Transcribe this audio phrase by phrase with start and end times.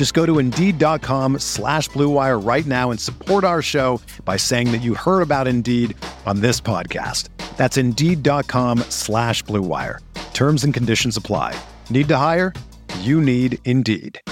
[0.00, 4.80] Just go to Indeed.com slash BlueWire right now and support our show by saying that
[4.80, 7.28] you heard about Indeed on this podcast.
[7.58, 9.98] That's Indeed.com slash BlueWire.
[10.32, 11.54] Terms and conditions apply.
[11.90, 12.54] Need to hire?
[13.00, 14.22] You need Indeed.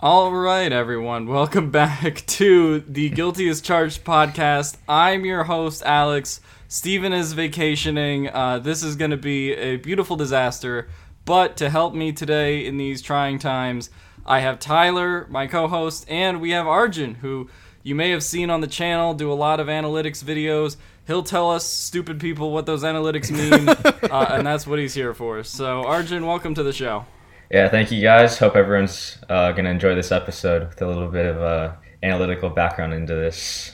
[0.00, 1.28] All right, everyone.
[1.28, 4.78] Welcome back to the Guilty as Charged podcast.
[4.88, 6.40] I'm your host, Alex.
[6.66, 8.28] Steven is vacationing.
[8.30, 10.88] Uh, this is going to be a beautiful disaster.
[11.26, 13.90] But to help me today in these trying times,
[14.24, 17.50] I have Tyler, my co host, and we have Arjun, who
[17.82, 20.76] you may have seen on the channel do a lot of analytics videos.
[21.04, 23.68] He'll tell us, stupid people, what those analytics mean,
[24.08, 25.42] uh, and that's what he's here for.
[25.42, 27.06] So, Arjun, welcome to the show.
[27.50, 28.38] Yeah, thank you guys.
[28.38, 31.72] Hope everyone's uh, going to enjoy this episode with a little bit of uh,
[32.04, 33.72] analytical background into this.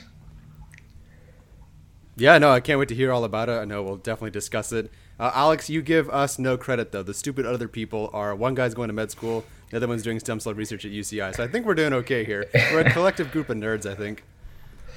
[2.17, 3.53] Yeah, no, I can't wait to hear all about it.
[3.53, 4.91] I know we'll definitely discuss it.
[5.23, 7.05] Uh, Alex, you give us no credit though.
[7.05, 10.19] The stupid other people are one guy's going to med school, the other one's doing
[10.19, 11.33] stem cell research at UCI.
[11.37, 12.47] So I think we're doing okay here.
[12.53, 14.25] We're a collective group of nerds, I think.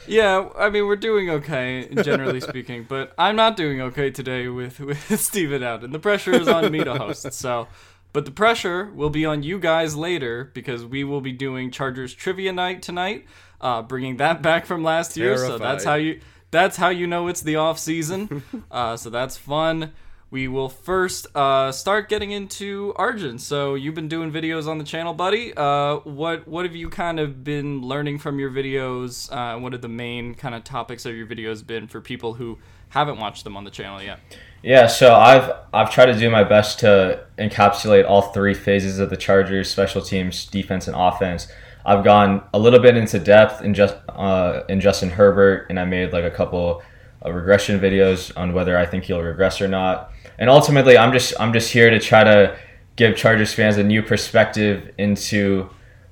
[0.07, 4.79] Yeah, I mean we're doing okay generally speaking, but I'm not doing okay today with
[4.79, 7.31] with Steven out, and the pressure is on me to host.
[7.31, 7.67] So,
[8.11, 12.15] but the pressure will be on you guys later because we will be doing Chargers
[12.15, 13.25] trivia night tonight,
[13.61, 15.37] uh, bringing that back from last year.
[15.37, 16.19] So that's how you
[16.49, 18.41] that's how you know it's the off season.
[18.71, 19.91] uh, so that's fun.
[20.31, 23.37] We will first uh, start getting into Arjun.
[23.37, 25.53] So you've been doing videos on the channel, buddy.
[25.55, 29.31] Uh, what what have you kind of been learning from your videos?
[29.31, 32.57] Uh, what are the main kind of topics of your videos been for people who
[32.89, 34.19] haven't watched them on the channel yet?
[34.63, 39.11] Yeah, so I've I've tried to do my best to encapsulate all three phases of
[39.11, 41.47] the Chargers: special teams, defense, and offense.
[41.85, 45.85] I've gone a little bit into depth in just uh, in Justin Herbert, and I
[45.85, 46.81] made like a couple
[47.25, 50.11] of regression videos on whether I think he'll regress or not.
[50.37, 52.57] And ultimately, I'm just I'm just here to try to
[52.95, 55.69] give Chargers fans a new perspective into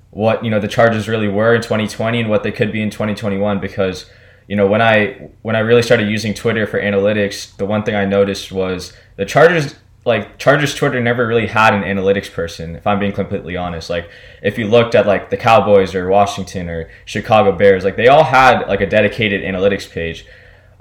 [0.09, 2.89] what you know the Chargers really were in 2020 and what they could be in
[2.89, 4.09] 2021 because
[4.47, 7.95] you know when I when I really started using Twitter for analytics the one thing
[7.95, 9.75] I noticed was the Chargers
[10.05, 13.89] like Chargers Twitter never really had an analytics person if I'm being completely honest.
[13.89, 14.09] Like
[14.43, 18.25] if you looked at like the Cowboys or Washington or Chicago Bears like they all
[18.25, 20.27] had like a dedicated analytics page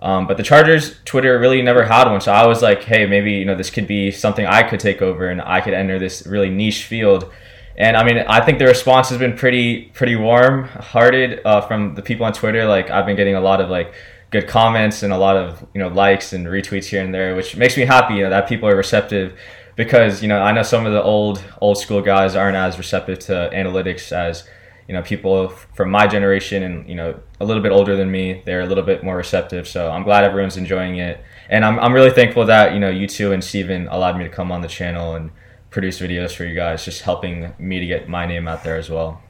[0.03, 3.33] um, but the Chargers Twitter really never had one, so I was like, hey, maybe
[3.35, 6.27] you know this could be something I could take over and I could enter this
[6.27, 7.31] really niche field.
[7.77, 11.95] And I mean, I think the response has been pretty pretty warm hearted uh, from
[11.95, 12.67] the people on Twitter.
[12.67, 13.95] Like I've been getting a lot of like
[14.31, 17.57] good comments and a lot of you know likes and retweets here and there, which
[17.57, 18.15] makes me happy.
[18.15, 19.39] You know that people are receptive
[19.77, 23.21] because you know I know some of the old old school guys aren't as receptive
[23.21, 24.49] to analytics as
[24.89, 28.43] you know people from my generation and you know a little bit older than me.
[28.47, 31.23] They're a little bit more receptive so i'm glad everyone's enjoying it.
[31.49, 34.31] And i'm, I'm really thankful that you know you two and steven allowed me to
[34.31, 35.31] come on the channel and
[35.71, 38.91] produce videos for you guys just helping me to get my name out there as
[38.91, 39.23] well.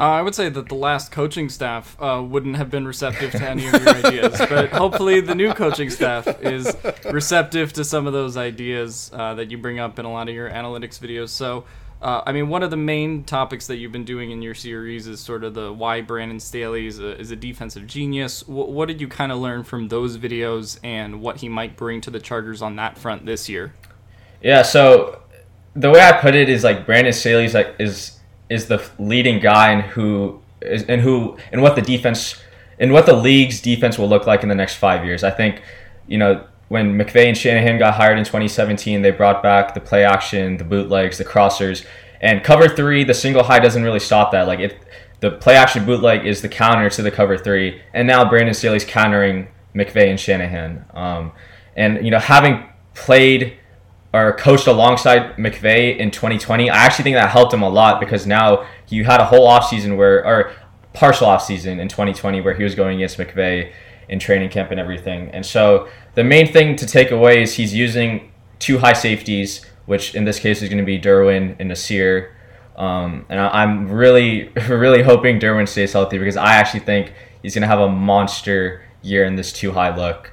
[0.00, 3.48] Uh, I would say that the last coaching staff uh, wouldn't have been receptive to
[3.48, 6.74] any of your ideas, but hopefully the new coaching staff is
[7.12, 10.34] receptive to some of those ideas uh, that you bring up in a lot of
[10.34, 11.28] your analytics videos.
[11.28, 11.64] So
[12.02, 15.06] uh, I mean, one of the main topics that you've been doing in your series
[15.06, 18.40] is sort of the why Brandon Staley is a, is a defensive genius.
[18.42, 22.00] W- what did you kind of learn from those videos and what he might bring
[22.00, 23.74] to the Chargers on that front this year?
[24.42, 25.20] Yeah, so
[25.74, 29.38] the way I put it is like Brandon Staley is like is is the leading
[29.38, 32.40] guy and who is and who and what the defense
[32.78, 35.22] and what the league's defense will look like in the next five years.
[35.22, 35.62] I think
[36.08, 40.04] you know when McVay and Shanahan got hired in 2017, they brought back the play
[40.04, 41.84] action, the bootlegs, the crossers,
[42.20, 43.02] and cover three.
[43.02, 44.46] The single high doesn't really stop that.
[44.46, 44.74] Like if
[45.18, 48.84] the play action bootleg is the counter to the cover three, and now Brandon Staley's
[48.84, 50.84] countering McVay and Shanahan.
[50.94, 51.32] Um,
[51.74, 52.64] and you know, having
[52.94, 53.58] played
[54.14, 58.28] or coached alongside McVay in 2020, I actually think that helped him a lot because
[58.28, 60.52] now you had a whole offseason where, or
[60.92, 63.72] partial offseason in 2020 where he was going against McVay
[64.10, 65.30] in training camp and everything.
[65.30, 70.14] And so the main thing to take away is he's using two high safeties, which
[70.14, 72.36] in this case is going to be Derwin and Nasir.
[72.76, 77.54] Um, and I, am really, really hoping Derwin stays healthy because I actually think he's
[77.54, 80.32] going to have a monster year in this two high look.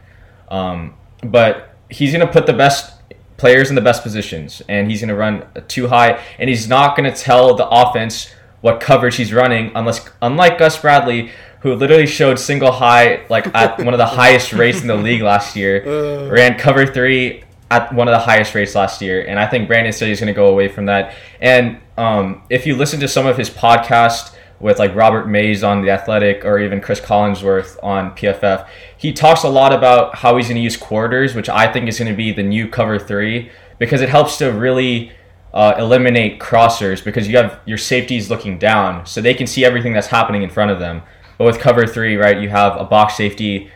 [0.50, 2.94] Um, but he's going to put the best
[3.38, 6.98] players in the best positions and he's going to run too high and he's not
[6.98, 11.32] going to tell the offense what coverage he's running unless unlike Gus Bradley
[11.62, 15.22] who literally showed single high like at one of the highest rates in the league
[15.22, 16.30] last year uh.
[16.30, 19.92] ran cover 3 at one of the highest rates last year and I think Brandon
[19.92, 23.26] Staley is going to go away from that and um, if you listen to some
[23.26, 28.12] of his podcast with like Robert Mays on The Athletic or even Cris Collinsworth on
[28.16, 28.68] PFF.
[28.98, 32.00] He talks a lot about how he's going to use quarters, which I think is
[32.00, 35.12] going to be the new cover three because it helps to really
[35.54, 39.94] uh, eliminate crossers because you have your safeties looking down so they can see everything
[39.94, 41.02] that's happening in front of them.
[41.38, 43.72] But with cover three, right, you have a box safety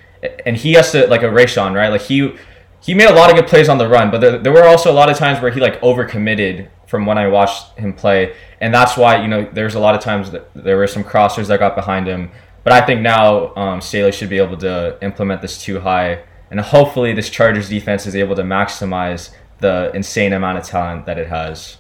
[0.46, 1.90] and he has to like a Rayshawn, right?
[1.90, 2.34] Like he
[2.82, 4.92] he made a lot of good plays on the run, but there, there were also
[4.92, 8.74] a lot of times where he like overcommitted from when I watched him play, and
[8.74, 11.60] that's why you know there's a lot of times that there were some crossers that
[11.60, 12.32] got behind him.
[12.64, 16.60] But I think now um, Staley should be able to implement this too high, and
[16.60, 21.28] hopefully this Chargers defense is able to maximize the insane amount of talent that it
[21.28, 21.78] has.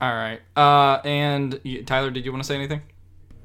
[0.00, 2.82] All right, uh, and Tyler, did you want to say anything?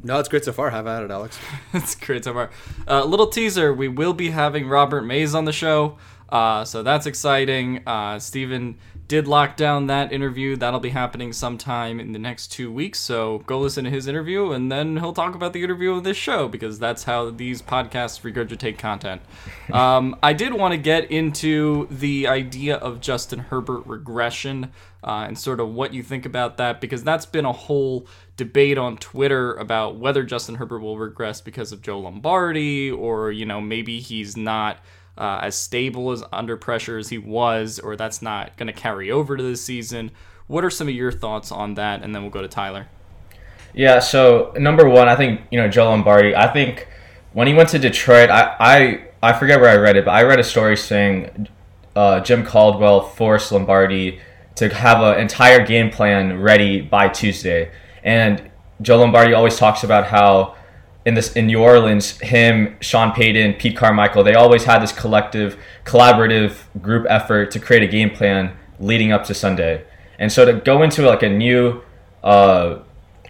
[0.04, 0.70] No, it's great so far.
[0.70, 1.38] Have at it, Alex.
[1.74, 2.50] it's great so far.
[2.88, 5.98] Uh, little teaser: we will be having Robert Mays on the show.
[6.32, 7.82] Uh, so that's exciting.
[7.88, 8.78] Uh, Steven
[9.08, 10.56] did lock down that interview.
[10.56, 13.00] That'll be happening sometime in the next two weeks.
[13.00, 16.16] So go listen to his interview, and then he'll talk about the interview of this
[16.16, 19.24] show because that's how these podcasts regurgitate content.
[19.74, 24.72] Um, I did want to get into the idea of Justin Herbert regression
[25.04, 28.06] uh, and sort of what you think about that because that's been a whole
[28.38, 33.46] debate on Twitter about whether Justin Herbert will regress because of Joe Lombardi or, you
[33.46, 34.80] know, maybe he's not
[35.20, 39.12] uh, as stable as under pressure as he was, or that's not going to carry
[39.12, 40.12] over to this season.
[40.48, 42.02] What are some of your thoughts on that?
[42.02, 42.88] And then we'll go to Tyler.
[43.74, 44.00] Yeah.
[44.00, 46.36] So number one, I think you know Joe Lombardi.
[46.36, 46.88] I think
[47.34, 50.24] when he went to Detroit, I I, I forget where I read it, but I
[50.24, 51.48] read a story saying
[51.96, 54.20] uh, Jim Caldwell forced Lombardi
[54.56, 57.72] to have an entire game plan ready by Tuesday,
[58.04, 58.50] and
[58.82, 60.56] Joe Lombardi always talks about how
[61.10, 65.58] in this in New Orleans, him, Sean Payton, Pete Carmichael, they always had this collective,
[65.84, 69.84] collaborative group effort to create a game plan leading up to Sunday.
[70.20, 71.82] And so to go into like a new,
[72.24, 72.80] uh,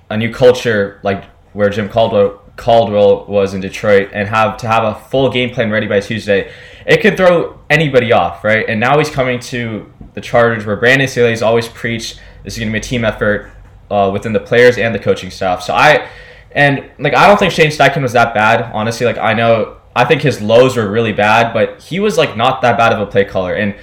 [0.09, 1.23] a new culture like
[1.53, 5.71] where Jim Caldwell Caldwell was in Detroit and have to have a full game plan
[5.71, 6.51] ready by Tuesday,
[6.85, 8.65] it could throw anybody off, right?
[8.67, 12.67] And now he's coming to the Chargers where Brandon Staley's always preached this is going
[12.67, 13.51] to be a team effort
[13.89, 15.61] uh, within the players and the coaching staff.
[15.63, 16.09] So I
[16.51, 19.05] and like I don't think Shane Steichen was that bad, honestly.
[19.05, 22.61] Like I know I think his lows were really bad, but he was like not
[22.61, 23.53] that bad of a play caller.
[23.53, 23.75] And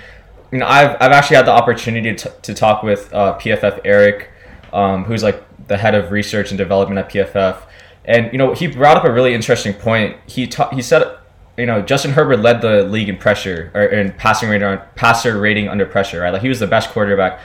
[0.50, 4.30] you know, I've I've actually had the opportunity to, to talk with uh, PFF Eric,
[4.72, 7.62] um, who's like the head of research and development at PFF,
[8.04, 10.16] and you know he brought up a really interesting point.
[10.26, 11.18] He ta- he said,
[11.56, 15.68] you know, Justin Herbert led the league in pressure or in passing rating passer rating
[15.68, 16.32] under pressure, right?
[16.32, 17.40] Like he was the best quarterback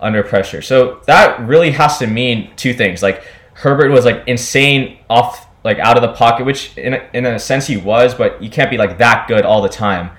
[0.00, 0.60] under pressure.
[0.62, 3.24] So that really has to mean two things, like
[3.62, 7.38] Herbert was like insane off like out of the pocket, which in a, in a
[7.38, 10.10] sense he was, but you can't be like that good all the time.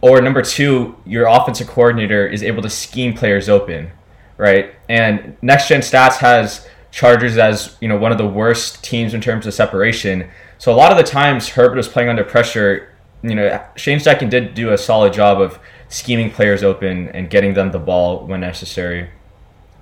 [0.00, 3.90] Or number two, your offensive coordinator is able to scheme players open,
[4.36, 4.72] right?
[4.88, 9.20] And Next Gen Stats has Chargers as you know one of the worst teams in
[9.20, 10.30] terms of separation.
[10.58, 12.94] So a lot of the times Herbert was playing under pressure.
[13.22, 17.54] You know, Shane Steichen did do a solid job of scheming players open and getting
[17.54, 19.10] them the ball when necessary.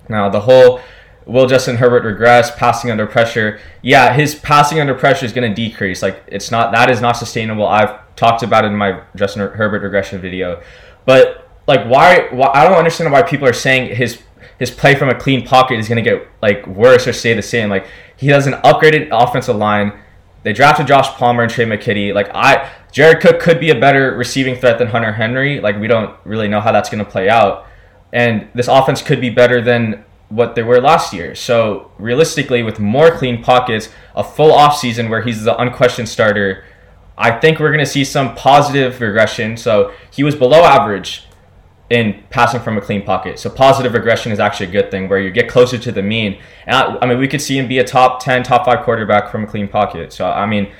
[0.09, 0.81] Now the whole
[1.25, 3.59] will Justin Herbert regress passing under pressure?
[3.81, 6.01] Yeah, his passing under pressure is going to decrease.
[6.01, 7.67] Like it's not that is not sustainable.
[7.67, 10.61] I've talked about it in my Justin Herbert regression video.
[11.05, 14.21] But like why, why I don't understand why people are saying his
[14.59, 17.41] his play from a clean pocket is going to get like worse or stay the
[17.41, 17.69] same.
[17.69, 19.99] Like he has an upgraded offensive line.
[20.43, 22.13] They drafted Josh Palmer and Tre' McKitty.
[22.13, 25.59] Like I Jared Cook could be a better receiving threat than Hunter Henry.
[25.59, 27.67] Like we don't really know how that's going to play out.
[28.13, 31.35] And this offense could be better than what they were last year.
[31.35, 36.65] So realistically, with more clean pockets, a full off season where he's the unquestioned starter,
[37.17, 39.57] I think we're going to see some positive regression.
[39.57, 41.27] So he was below average
[41.89, 43.37] in passing from a clean pocket.
[43.37, 46.41] So positive regression is actually a good thing where you get closer to the mean.
[46.65, 49.31] And I, I mean, we could see him be a top 10, top 5 quarterback
[49.31, 50.11] from a clean pocket.
[50.11, 50.71] So I mean,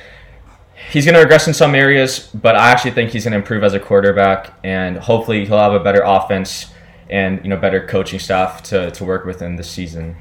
[0.91, 3.63] he's going to regress in some areas, but I actually think he's going to improve
[3.63, 6.73] as a quarterback and hopefully he'll have a better offense
[7.09, 10.15] and you know better coaching staff to, to work with in this season.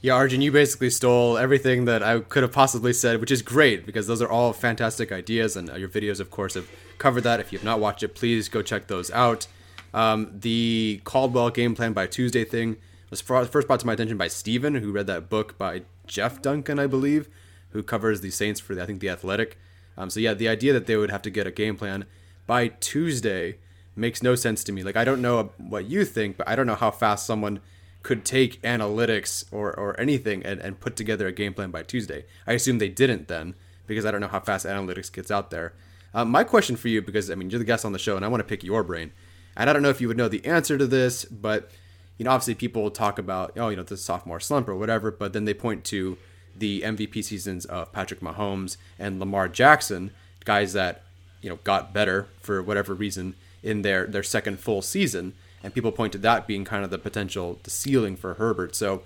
[0.00, 3.86] Yeah, Arjun, you basically stole everything that I could have possibly said, which is great
[3.86, 6.68] because those are all fantastic ideas, and uh, your videos, of course, have
[6.98, 7.38] covered that.
[7.38, 9.46] If you have not watched it, please go check those out.
[9.94, 12.78] Um, the Caldwell game plan by Tuesday thing
[13.10, 16.80] was first brought to my attention by Steven, who read that book by Jeff Duncan,
[16.80, 17.28] I believe,
[17.70, 19.56] who covers the Saints for, the, I think, The Athletic.
[19.96, 22.06] Um, so, yeah, the idea that they would have to get a game plan
[22.48, 23.58] by Tuesday
[23.94, 24.82] makes no sense to me.
[24.82, 27.60] Like, I don't know what you think, but I don't know how fast someone–
[28.02, 32.24] could take analytics or, or anything and, and put together a game plan by Tuesday.
[32.46, 33.54] I assume they didn't then
[33.86, 35.72] because I don't know how fast analytics gets out there.
[36.14, 38.24] Uh, my question for you, because I mean you're the guest on the show and
[38.24, 39.12] I want to pick your brain,
[39.56, 41.70] and I don't know if you would know the answer to this, but
[42.18, 45.10] you know obviously people will talk about oh you know the sophomore slump or whatever,
[45.10, 46.18] but then they point to
[46.54, 50.10] the MVP seasons of Patrick Mahomes and Lamar Jackson,
[50.44, 51.02] guys that
[51.40, 55.92] you know got better for whatever reason in their their second full season and people
[55.92, 58.74] point to that being kind of the potential the ceiling for Herbert.
[58.74, 59.02] So,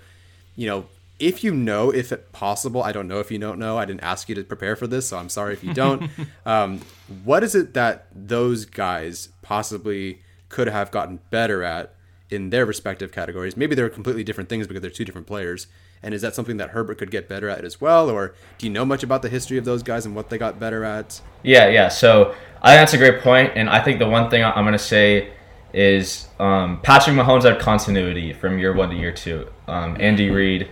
[0.55, 0.87] you know,
[1.19, 3.79] if you know if it possible, I don't know if you don't know.
[3.79, 6.11] I didn't ask you to prepare for this, so I'm sorry if you don't.
[6.47, 6.81] um,
[7.25, 11.95] what is it that those guys possibly could have gotten better at
[12.31, 13.57] in their respective categories?
[13.57, 15.67] Maybe they're completely different things because they're two different players.
[16.03, 18.11] And is that something that Herbert could get better at as well?
[18.11, 20.61] Or do you know much about the history of those guys and what they got
[20.61, 21.21] better at?
[21.43, 21.89] Yeah, yeah.
[21.89, 23.53] So I think that's a great point.
[23.57, 25.33] And I think the one thing I'm going to say
[25.73, 29.49] is um, Patrick Mahomes had continuity from year one to year two.
[29.69, 30.69] Um, Andy Reid,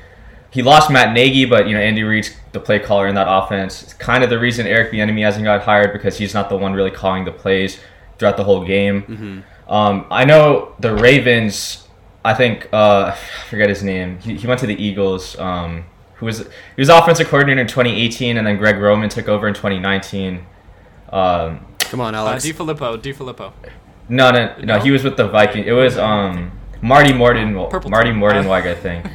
[0.50, 3.82] he lost Matt Nagy, but you know Andy Reid's the play caller in that offense.
[3.82, 6.72] It's kind of the reason Eric Bieniemy hasn't got hired because he's not the one
[6.72, 7.78] really calling the plays
[8.18, 9.02] throughout the whole game.
[9.02, 9.72] Mm-hmm.
[9.72, 11.83] Um, I know the Ravens.
[12.24, 14.18] I think uh, I forget his name.
[14.20, 15.38] He, he went to the Eagles.
[15.38, 15.84] Um,
[16.16, 19.54] who was he was offensive coordinator in 2018, and then Greg Roman took over in
[19.54, 20.46] 2019.
[21.10, 22.44] Um, Come on, Alex.
[22.44, 22.98] Uh, DeFilippo.
[22.98, 23.52] DeFilippo.
[24.08, 25.66] No, no, no, He was with the Vikings.
[25.66, 26.52] It was um
[26.82, 29.06] Marty Morton, Purple Marty Mornhinweg, I think.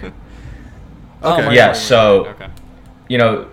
[1.22, 1.56] Oh, okay.
[1.56, 1.74] Yeah.
[1.74, 2.50] So, okay.
[3.08, 3.50] you know,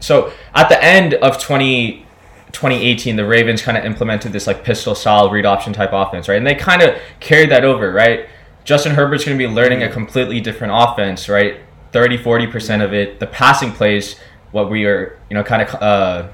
[0.00, 2.06] so at the end of 20,
[2.52, 6.36] 2018, the Ravens kind of implemented this like pistol style read option type offense, right?
[6.36, 8.26] And they kind of carried that over, right?
[8.68, 11.60] Justin Herbert's going to be learning a completely different offense, right?
[11.92, 13.18] 30, 40% of it.
[13.18, 14.16] The passing plays,
[14.50, 16.28] what we are, you know, kind of uh,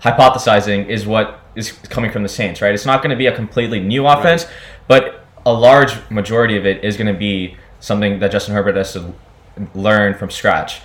[0.00, 2.74] hypothesizing is what is coming from the Saints, right?
[2.74, 4.52] It's not going to be a completely new offense, right.
[4.88, 8.92] but a large majority of it is going to be something that Justin Herbert has
[8.94, 9.14] to
[9.72, 10.80] learn from scratch.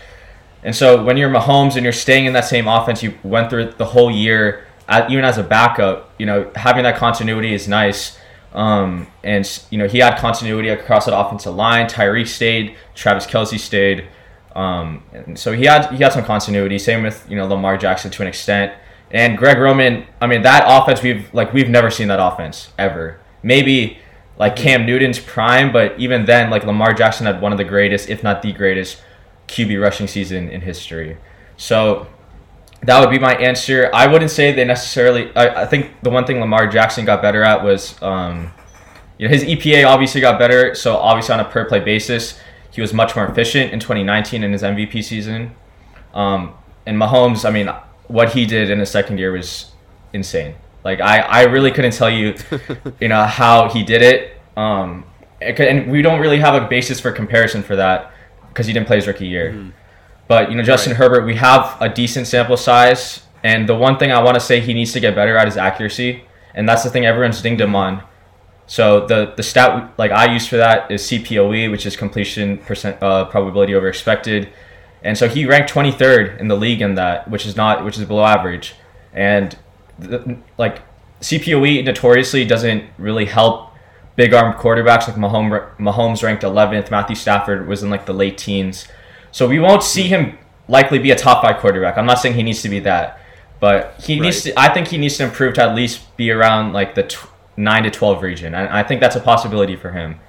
[0.62, 3.72] And so when you're Mahomes and you're staying in that same offense, you went through
[3.72, 4.68] the whole year,
[5.10, 8.20] even as a backup, you know, having that continuity is nice.
[8.58, 11.86] Um, and, you know, he had continuity across that offensive line.
[11.86, 14.08] Tyreek stayed, Travis Kelce stayed.
[14.56, 16.80] Um, and so he had he had some continuity.
[16.80, 18.74] Same with, you know, Lamar Jackson to an extent.
[19.12, 23.20] And Greg Roman, I mean, that offense we've like we've never seen that offense ever.
[23.44, 24.00] Maybe
[24.40, 28.10] like Cam Newton's prime, but even then, like Lamar Jackson had one of the greatest,
[28.10, 29.04] if not the greatest,
[29.48, 31.18] QB rushing season in history.
[31.58, 32.08] So
[32.84, 33.90] that would be my answer.
[33.94, 35.36] I wouldn't say they necessarily.
[35.36, 38.52] I, I think the one thing Lamar Jackson got better at was, um,
[39.18, 40.76] you know, his EPA obviously got better.
[40.76, 42.40] So obviously on a per play basis,
[42.72, 45.56] he was much more efficient in 2019 in his MVP season.
[46.14, 46.54] Um,
[46.86, 47.70] and Mahomes, I mean,
[48.08, 49.72] what he did in his second year was
[50.14, 50.56] insane.
[50.84, 52.36] Like I, I really couldn't tell you,
[53.00, 54.40] you know, how he did it.
[54.56, 55.06] Um,
[55.42, 58.12] and we don't really have a basis for comparison for that
[58.50, 59.52] because he didn't play his rookie year.
[59.52, 59.70] Mm-hmm.
[60.28, 60.98] But you know, Justin right.
[60.98, 64.60] Herbert, we have a decent sample size, and the one thing I want to say
[64.60, 67.76] he needs to get better at is accuracy, and that's the thing everyone's dinged him
[67.76, 68.04] on.
[68.66, 73.02] So the the stat like I use for that is CPOE, which is completion percent
[73.02, 74.50] uh, probability over expected
[75.04, 78.06] and so he ranked 23rd in the league in that, which is not which is
[78.06, 78.76] below average,
[79.14, 79.58] and
[80.00, 80.82] the, like
[81.22, 83.72] CPOE notoriously doesn't really help
[84.16, 85.76] big arm quarterbacks like Mahomes.
[85.78, 86.90] Mahomes ranked 11th.
[86.92, 88.88] Matthew Stafford was in like the late teens,
[89.38, 90.36] so we won't see him
[90.68, 91.96] likely be a top five quarterback.
[91.96, 93.22] I'm not saying he needs to be that,
[93.60, 94.24] but he right.
[94.24, 94.60] needs to.
[94.60, 97.20] I think he needs to improve to at least be around like the t-
[97.56, 100.20] nine to 12 region, and I think that's a possibility for him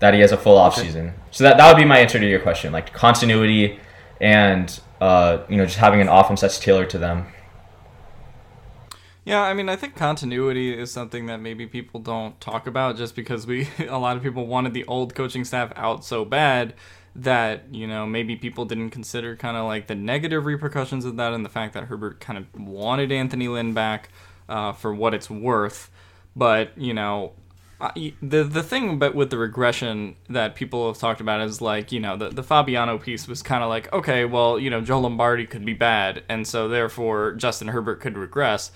[0.00, 1.06] that he has a full off season.
[1.06, 1.16] Okay.
[1.30, 3.80] So that that would be my answer to your question, like continuity
[4.20, 7.24] and uh, you know just having an offense that's tailored to them.
[9.24, 13.16] Yeah, I mean, I think continuity is something that maybe people don't talk about just
[13.16, 16.74] because we a lot of people wanted the old coaching staff out so bad
[17.16, 21.32] that you know maybe people didn't consider kind of like the negative repercussions of that
[21.32, 24.10] and the fact that Herbert kind of wanted Anthony Lynn back
[24.48, 25.90] uh, for what it's worth.
[26.36, 27.32] But you know,
[28.20, 32.00] the the thing but with the regression that people have talked about is like you
[32.00, 35.46] know the the Fabiano piece was kind of like okay well you know Joe Lombardi
[35.46, 38.70] could be bad and so therefore Justin Herbert could regress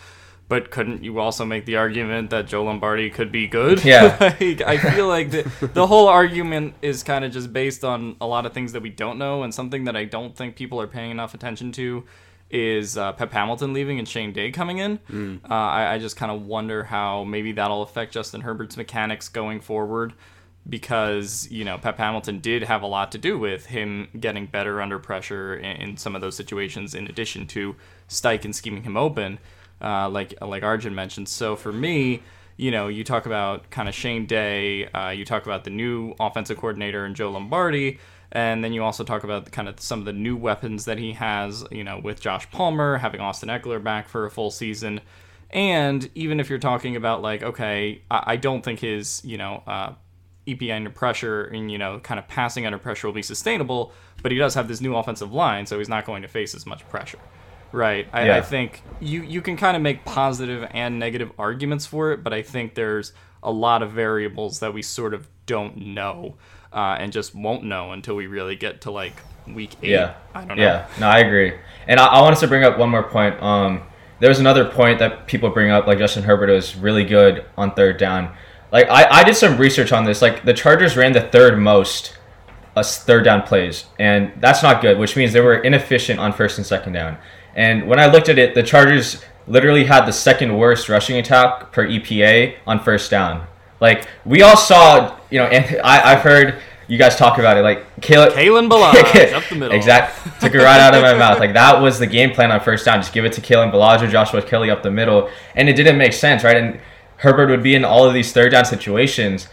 [0.48, 3.84] but couldn't you also make the argument that Joe Lombardi could be good?
[3.84, 4.16] Yeah.
[4.40, 8.26] like, I feel like the, the whole argument is kind of just based on a
[8.26, 10.86] lot of things that we don't know, and something that I don't think people are
[10.86, 12.04] paying enough attention to
[12.50, 14.98] is uh, Pep Hamilton leaving and Shane Day coming in.
[15.10, 15.44] Mm.
[15.44, 19.60] Uh, I, I just kind of wonder how maybe that'll affect Justin Herbert's mechanics going
[19.60, 20.14] forward
[20.68, 24.80] because you know Pep Hamilton did have a lot to do with him getting better
[24.80, 26.94] under pressure in, in some of those situations.
[26.94, 27.76] In addition to
[28.08, 29.38] Steichen scheming him open,
[29.82, 31.28] uh, like like Arjun mentioned.
[31.28, 32.22] So for me,
[32.56, 36.14] you know, you talk about kind of Shane Day, uh, you talk about the new
[36.18, 37.98] offensive coordinator and Joe Lombardi.
[38.30, 41.12] And then you also talk about kind of some of the new weapons that he
[41.14, 45.00] has, you know, with Josh Palmer having Austin Ekeler back for a full season,
[45.50, 49.62] and even if you're talking about like, okay, I, I don't think his, you know,
[49.66, 49.92] uh,
[50.46, 53.92] EPA under pressure and you know kind of passing under pressure will be sustainable,
[54.22, 56.66] but he does have this new offensive line, so he's not going to face as
[56.66, 57.18] much pressure.
[57.72, 58.08] Right.
[58.12, 58.36] I, Yeah.
[58.36, 62.32] I think you you can kind of make positive and negative arguments for it, but
[62.32, 66.36] I think there's a lot of variables that we sort of don't know
[66.72, 69.14] uh, and just won't know until we really get to like
[69.46, 69.90] week eight.
[69.90, 70.14] Yeah.
[70.34, 70.62] I don't know.
[70.62, 70.86] Yeah.
[71.00, 71.54] No, I agree.
[71.86, 73.40] And I, I wanted to bring up one more point.
[73.42, 73.82] Um,
[74.20, 77.74] there was another point that people bring up, like Justin Herbert was really good on
[77.74, 78.34] third down.
[78.72, 80.20] Like I, I did some research on this.
[80.20, 82.18] Like the Chargers ran the third most
[82.76, 84.98] uh, third down plays, and that's not good.
[84.98, 87.16] Which means they were inefficient on first and second down.
[87.58, 91.72] And when I looked at it, the Chargers literally had the second worst rushing attack
[91.72, 93.48] per EPA on first down.
[93.80, 97.62] Like we all saw, you know, and I, I've heard you guys talk about it.
[97.62, 99.76] Like Caleb, Kalen Ballage up the middle.
[99.76, 100.40] Exact.
[100.40, 101.40] Took it right out of my mouth.
[101.40, 103.00] Like that was the game plan on first down.
[103.00, 105.98] Just give it to Kalen Ballage or Joshua Kelly up the middle, and it didn't
[105.98, 106.56] make sense, right?
[106.56, 106.78] And
[107.16, 109.48] Herbert would be in all of these third down situations.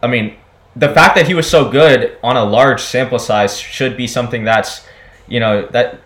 [0.00, 0.36] I mean,
[0.76, 4.44] the fact that he was so good on a large sample size should be something
[4.44, 4.86] that's,
[5.26, 6.00] you know, that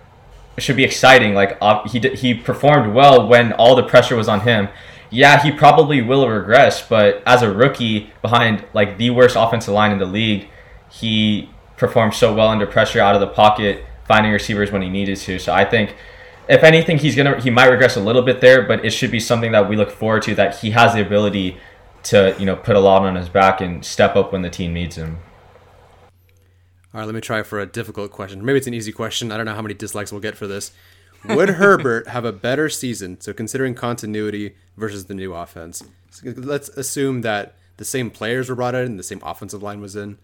[0.59, 1.35] should be exciting.
[1.35, 4.69] Like uh, he he performed well when all the pressure was on him.
[5.11, 9.93] Yeah, he probably will regress, but as a rookie behind like the worst offensive line
[9.93, 10.49] in the league,
[10.91, 15.17] he performed so well under pressure out of the pocket, finding receivers when he needed
[15.19, 15.39] to.
[15.39, 15.97] So I think
[16.49, 19.21] if anything he's to he might regress a little bit there, but it should be
[19.21, 21.59] something that we look forward to that he has the ability
[22.05, 24.73] to, you know, put a lot on his back and step up when the team
[24.73, 25.19] needs him.
[26.95, 28.45] All right, let me try for a difficult question.
[28.45, 29.33] Maybe it's an easy question.
[29.33, 30.73] I don't know how many dislikes we'll get for this.
[31.25, 33.19] Would Herbert have a better season?
[33.21, 35.83] So considering continuity versus the new offense,
[36.23, 39.97] let's assume that the same players were brought in and the same offensive line was
[39.97, 40.19] in,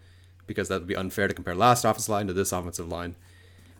[0.45, 3.15] because that would be unfair to compare last offensive line to this offensive line.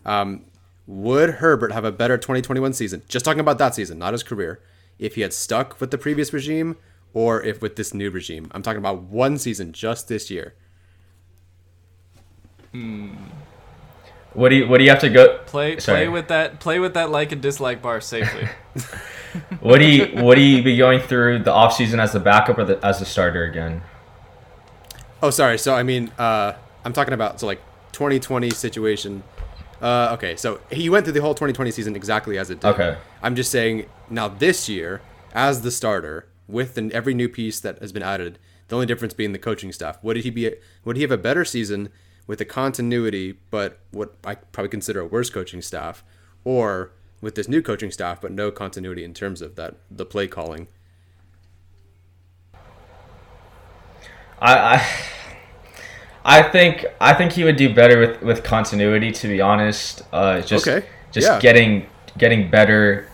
[0.04, 0.46] Um,
[0.88, 3.02] would Herbert have a better 2021 season?
[3.08, 4.60] Just talking about that season, not his career.
[4.98, 6.76] If he had stuck with the previous regime,
[7.14, 10.54] or if with this new regime, I'm talking about one season just this year.
[12.72, 16.02] What do you what do you have to go Play Sorry.
[16.04, 18.48] play with that play with that like and dislike bar safely.
[19.60, 22.64] What do you what do you be going through the offseason as the backup or
[22.64, 23.82] the, as the starter again?
[25.22, 25.58] Oh, sorry.
[25.58, 26.54] So I mean, uh,
[26.84, 27.60] I'm talking about so like
[27.92, 29.22] 2020 situation.
[29.80, 32.68] Uh, okay, so he went through the whole 2020 season exactly as it did.
[32.68, 32.98] Okay.
[33.22, 35.00] I'm just saying now this year
[35.32, 39.14] as the starter with an, every new piece that has been added, the only difference
[39.14, 40.02] being the coaching staff.
[40.02, 40.54] Would he be?
[40.84, 41.90] Would he have a better season
[42.30, 46.04] with the continuity, but what I probably consider a worse coaching staff,
[46.44, 50.28] or with this new coaching staff but no continuity in terms of that the play
[50.28, 50.68] calling?
[54.40, 54.86] I, I
[56.24, 59.10] I think I think he would do better with, with continuity.
[59.10, 61.40] To be honest, uh, just Okay, just yeah.
[61.40, 63.08] getting getting better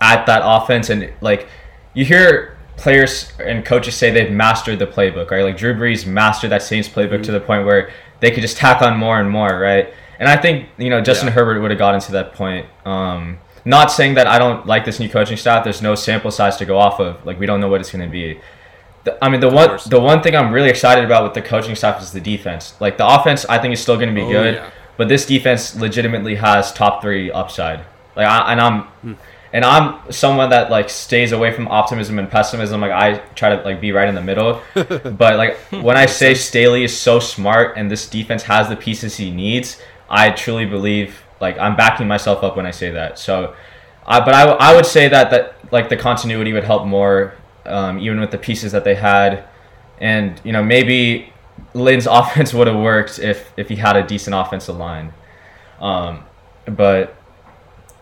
[0.00, 1.46] at that offense, and like
[1.94, 5.44] you hear players and coaches say they've mastered the playbook, right?
[5.44, 7.22] Like Drew Brees mastered that Saints playbook Mm-hmm.
[7.22, 9.92] to the point where they could just tack on more and more, right?
[10.18, 11.34] And I think you know Justin Yeah.
[11.34, 12.66] Herbert would have gotten to that point.
[12.84, 15.64] Um, not saying that I don't like this new coaching staff.
[15.64, 17.24] There's no sample size to go off of.
[17.26, 18.40] Like we don't know what it's going to be.
[19.04, 21.74] The- I mean, the one the one thing I'm really excited about with the coaching
[21.74, 22.74] staff is the defense.
[22.80, 24.70] Like the offense, I think is still going to be Oh, good, yeah.
[24.96, 27.80] but this defense legitimately has top three upside.
[28.14, 29.12] Like, I, and I'm Hmm.
[29.52, 32.80] And I'm someone that like stays away from optimism and pessimism.
[32.80, 34.60] Like I try to like be right in the middle.
[34.74, 39.16] but like when I say Staley is so smart and this defense has the pieces
[39.16, 43.18] he needs, I truly believe like I'm backing myself up when I say that.
[43.18, 43.54] So,
[44.06, 47.98] I but I, I would say that that like the continuity would help more, um,
[47.98, 49.44] even with the pieces that they had,
[49.98, 51.32] and you know maybe
[51.74, 55.12] Lynn's offense would have worked if if he had a decent offensive line,
[55.80, 56.24] um,
[56.66, 57.15] but.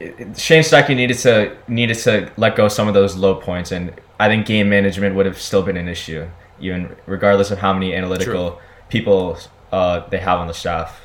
[0.00, 3.72] It- it- Shane Steichen needed to needed to let go some of those low points,
[3.72, 6.28] and I think game management would have still been an issue,
[6.60, 9.38] even regardless of how many analytical people
[9.72, 11.00] uh, they have on the staff.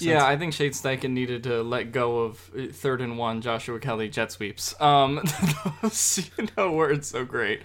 [0.00, 0.24] Yeah.
[0.26, 4.08] I think Shane Steichen needed to let go of uh, third and one Joshua Kelly
[4.08, 4.78] jet sweeps.
[4.80, 5.22] Um,
[5.82, 7.62] those, you know, weren't so great.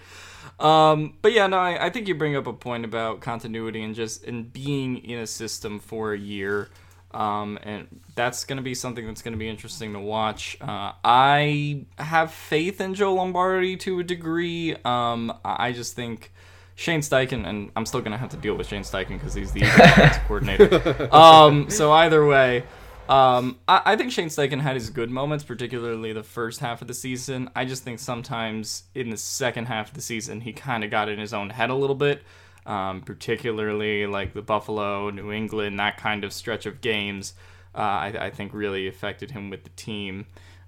[0.59, 3.95] Um, but yeah, no, I, I think you bring up a point about continuity and
[3.95, 6.69] just in being in a system for a year.
[7.13, 10.57] Um, and that's going to be something that's going to be interesting to watch.
[10.61, 14.75] Uh, I have faith in Joe Lombardi to a degree.
[14.85, 16.31] Um, I just think
[16.75, 19.51] Shane Steichen, and I'm still going to have to deal with Shane Steichen because he's
[19.51, 21.09] the defensive coordinator.
[21.13, 22.63] Um, so either way,
[23.11, 26.87] um, I, I think Shane Steichen had his good moments, particularly the first half of
[26.87, 27.49] the season.
[27.55, 31.09] I just think sometimes in the second half of the season, he kind of got
[31.09, 32.23] in his own head a little bit,
[32.65, 37.33] um, particularly like the Buffalo, New England, that kind of stretch of games.
[37.73, 40.25] Uh, I, I think really affected him with the team.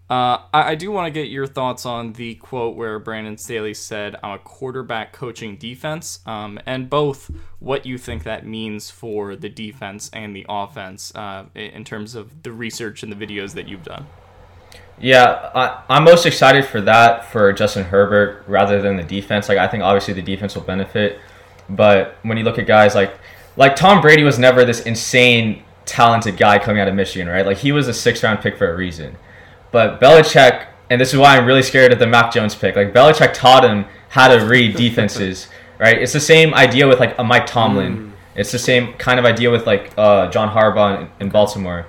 [0.10, 3.74] Uh, I, I do want to get your thoughts on the quote where Brandon Staley
[3.74, 9.36] said, I'm a quarterback coaching defense, um, and both what you think that means for
[9.36, 13.68] the defense and the offense uh, in terms of the research and the videos that
[13.68, 14.06] you've done.
[15.00, 19.50] Yeah, I, I'm most excited for that for Justin Herbert rather than the defense.
[19.50, 21.20] Like I think obviously the defense will benefit,
[21.70, 23.14] but when you look at guys like
[23.56, 27.46] like Tom Brady was never this insane talented guy coming out of Michigan, right?
[27.46, 29.16] Like he was a six round pick for a reason.
[29.72, 32.76] But Belichick, and this is why I'm really scared of the Mac Jones pick.
[32.76, 35.48] Like Belichick taught him how to read defenses,
[35.80, 36.02] right?
[36.02, 38.14] It's the same idea with like a Mike Tomlin.
[38.36, 41.86] It's the same kind of idea with like uh, John Harbaugh in, in Baltimore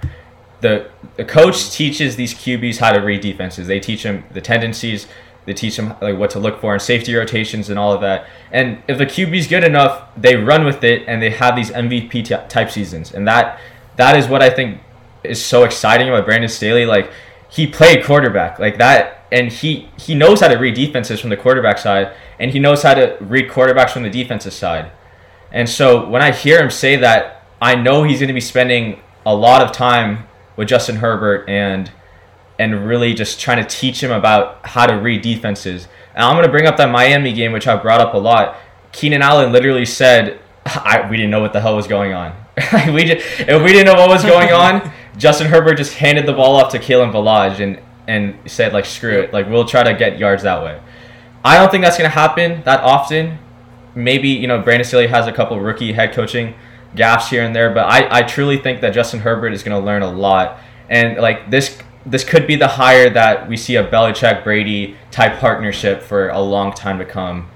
[0.65, 3.69] the the coach teaches these QBs how to read defenses.
[3.69, 5.07] They teach them the tendencies.
[5.47, 8.27] They teach them like what to look for and safety rotations and all of that.
[8.51, 12.11] And if the QB's good enough, they run with it and they have these MVP
[12.11, 13.13] t- type seasons.
[13.13, 13.61] And that
[13.97, 14.81] that is what I think
[15.23, 16.87] is so exciting about Brandon Staley.
[16.87, 17.11] Like
[17.51, 21.37] he played quarterback like that, and he he knows how to read defenses from the
[21.37, 24.91] quarterback side, and he knows how to read quarterbacks from the defensive side.
[25.53, 29.01] And so when I hear him say that, I know he's going to be spending
[29.25, 30.27] a lot of time
[30.57, 31.91] with Justin Herbert and
[32.59, 35.89] and really just trying to teach him about how to read defenses.
[36.15, 38.57] And I'm going to bring up that Miami game, which I brought up a lot.
[38.93, 42.33] Keenan Allen literally said, I, "We didn't know what the hell was going on.
[42.93, 46.33] we just, if we didn't know what was going on, Justin Herbert just handed the
[46.33, 49.95] ball off to Kalen Ballage and and said like, screw it, like we'll try to
[49.95, 50.81] get yards that way."
[51.45, 53.39] I don't think that's going to happen that often.
[53.95, 56.55] Maybe you know Brandon Staley has a couple rookie head coaching
[56.95, 59.85] gaps here and there, but I, I truly think that Justin Herbert is going to
[59.85, 60.61] learn a lot.
[60.89, 65.39] And like this this could be the hire that we see a Belichick Brady type
[65.39, 67.49] partnership for a long time to come.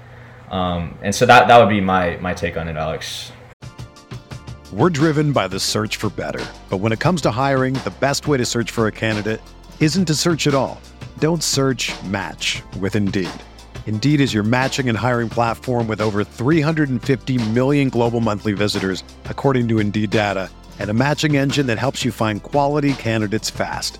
[0.49, 3.31] Um, and so that that would be my my take on it, Alex.
[4.71, 6.45] We're driven by the search for better.
[6.69, 9.41] But when it comes to hiring, the best way to search for a candidate
[9.79, 10.79] isn't to search at all.
[11.17, 13.31] Don't search match with Indeed.
[13.87, 19.67] Indeed is your matching and hiring platform with over 350 million global monthly visitors, according
[19.69, 23.99] to Indeed data, and a matching engine that helps you find quality candidates fast.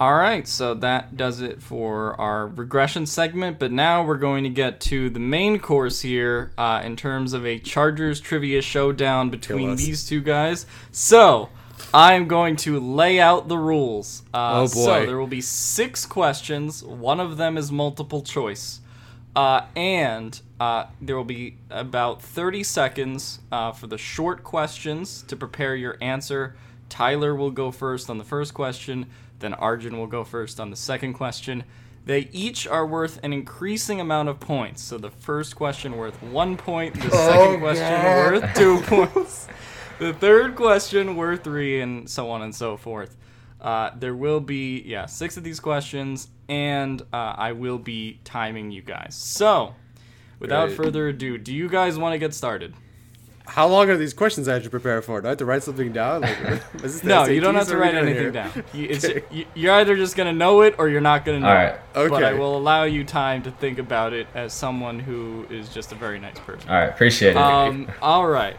[0.00, 3.58] All right, so that does it for our regression segment.
[3.58, 7.44] But now we're going to get to the main course here uh, in terms of
[7.44, 10.64] a Chargers trivia showdown between these two guys.
[10.90, 11.50] So
[11.92, 14.22] I'm going to lay out the rules.
[14.32, 16.82] Uh, Oh, So there will be six questions.
[16.82, 18.80] One of them is multiple choice.
[19.36, 25.36] Uh, and uh, there will be about 30 seconds uh, for the short questions to
[25.36, 26.56] prepare your answer.
[26.88, 29.06] Tyler will go first on the first question,
[29.40, 31.64] then Arjun will go first on the second question.
[32.06, 34.82] They each are worth an increasing amount of points.
[34.82, 39.48] So the first question worth one point, the second question worth two points,
[39.98, 43.16] the third question worth three, and so on and so forth.
[43.60, 48.70] Uh, there will be, yeah, six of these questions, and uh, I will be timing
[48.70, 49.14] you guys.
[49.14, 49.74] So,
[50.38, 50.76] without Great.
[50.76, 52.74] further ado, do you guys want to get started?
[53.50, 55.20] How long are these questions I have to prepare for?
[55.20, 56.20] Do I have to write something down?
[56.20, 56.38] Like,
[56.74, 58.30] is this the No, you don't have to What are we write anything here?
[58.30, 58.64] down.
[58.72, 61.54] You, it's, you- you're either just gonna know it or you're not gonna know All
[61.54, 61.74] right.
[61.74, 62.10] it.
[62.10, 65.90] But I will allow you time to think about it as someone who is just
[65.90, 66.70] a very nice person.
[66.70, 67.36] All right, appreciate it.
[67.38, 68.56] Um, all right.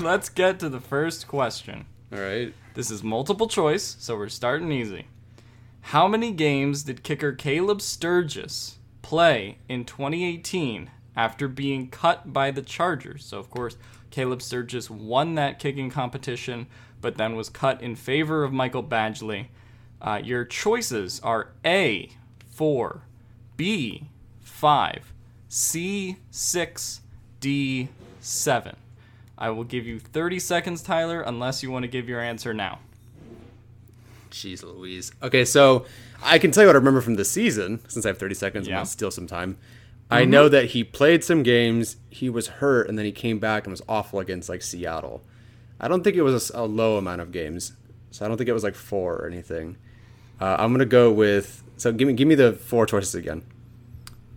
[0.00, 1.84] Let's get to the first question.
[2.12, 2.54] All right.
[2.74, 5.06] This is multiple choice, so we're starting easy.
[5.86, 12.62] How many games did kicker Caleb Sturgis play in 2018 after being cut by the
[12.62, 13.24] Chargers?
[13.26, 13.76] So, of course,
[14.12, 16.68] Caleb Sturgis won that kicking competition,
[17.00, 19.46] but then was cut in favor of Michael Badgley.
[20.00, 22.10] Uh, your choices are A,
[22.50, 23.02] 4,
[23.56, 24.08] B,
[24.42, 25.12] 5,
[25.48, 27.00] C, 6,
[27.40, 27.88] D,
[28.20, 28.76] 7.
[29.38, 32.78] I will give you 30 seconds, Tyler, unless you want to give your answer now.
[34.30, 35.12] Jeez Louise.
[35.22, 35.84] Okay, so
[36.22, 38.66] I can tell you what I remember from the season, since I have 30 seconds
[38.66, 38.78] and Yeah.
[38.80, 39.56] I'll steal some time.
[40.12, 43.64] I know that he played some games, he was hurt, and then he came back
[43.64, 45.22] and was awful against like Seattle.
[45.80, 47.72] I don't think it was a low amount of games,
[48.10, 49.76] so I don't think it was like four or anything.
[50.40, 53.42] Uh, I'm gonna go with so give me give me the four choices again.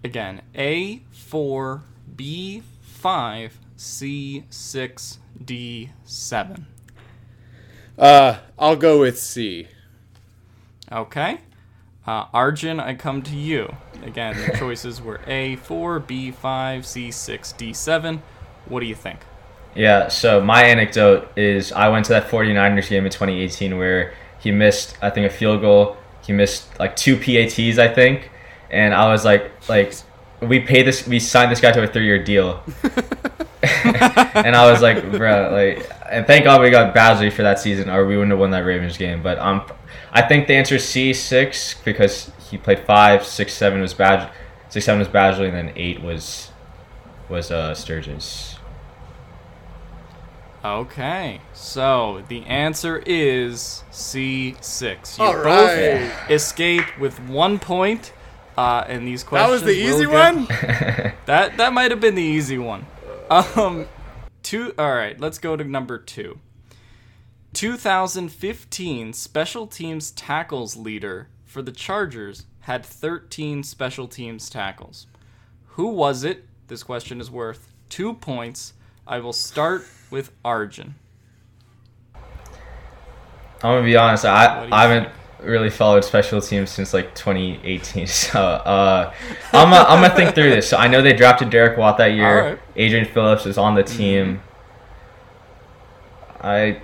[0.03, 1.83] Again, A four,
[2.15, 6.67] B five, C six, D seven.
[7.97, 9.67] Uh, I'll go with C.
[10.91, 11.39] Okay.
[12.05, 13.75] Uh, Arjun, I come to you.
[14.03, 18.21] Again, the choices were A four, B five, C six, D seven.
[18.67, 19.19] What do you think?
[19.75, 24.51] Yeah, so my anecdote is I went to that 49ers game in 2018 where he
[24.51, 25.97] missed, I think, a field goal.
[26.25, 28.31] He missed like two PATs, I think.
[28.69, 29.93] And I was like, like,
[30.41, 32.63] we paid this, we signed this guy to a three year deal.
[33.73, 37.89] and I was like, bro, like, and thank God we got Badgley for that season,
[37.89, 39.21] or we wouldn't have won that Ravens game.
[39.23, 39.63] But um,
[40.11, 44.29] I think the answer is C six because he played five, six, seven was Badge,
[44.69, 46.51] six, seven was Badgley, and then eight was
[47.29, 48.55] was uh Sturgis.
[50.63, 55.19] Okay, so the answer is C6.
[55.19, 56.11] You All both right.
[56.31, 58.13] escape with one point.
[58.57, 59.47] Uh, and these questions.
[59.47, 61.13] That was the will easy get- one.
[61.25, 62.85] That that might have been the easy one.
[63.31, 63.87] Um,
[64.45, 64.73] two.
[64.77, 66.39] All right, let's go to number two.
[67.53, 75.07] 2015 special teams tackles leader for the Chargers had 13 special teams tackles.
[75.69, 76.45] Who was it?
[76.67, 78.73] This question is worth two points.
[79.07, 80.95] I will start with Arjun.
[82.13, 82.21] I'm
[83.61, 84.25] gonna be honest.
[84.25, 85.13] I What do you I haven't
[85.45, 88.07] really followed special teams since like 2018.
[88.25, 89.13] So uh,
[89.53, 90.67] I'm gonna, I'm gonna think through this.
[90.67, 92.41] So I know they drafted Derek Watt that year.
[92.41, 92.59] Alright.
[92.75, 94.41] Adrian Phillips is on the team.
[96.41, 96.81] I